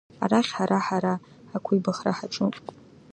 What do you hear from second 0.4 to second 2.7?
ҳара-ҳара ақәибахра ҳаҿуп!